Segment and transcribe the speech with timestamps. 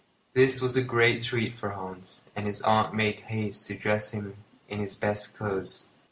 [0.33, 4.35] This was a great treat for Hans, and his aunt made haste to dress him
[4.67, 5.85] in his best clothes.